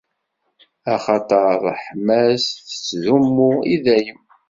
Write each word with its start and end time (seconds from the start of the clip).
Axaṭer 0.93 1.43
ṛṛeḥma-s 1.63 2.43
tettdumu 2.53 3.51
i 3.73 3.75
dayem! 3.83 4.21